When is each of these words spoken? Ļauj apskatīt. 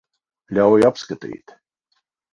Ļauj 0.57 0.87
apskatīt. 0.89 1.57